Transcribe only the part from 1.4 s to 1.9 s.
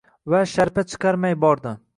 bordi